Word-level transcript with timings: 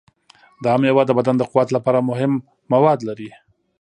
دا 0.63 0.73
میوه 0.81 1.03
د 1.05 1.11
بدن 1.19 1.35
د 1.37 1.43
قوت 1.51 1.69
لپاره 1.75 1.99
مهم 2.09 2.31
مواد 2.73 2.99
لري. 3.09 3.29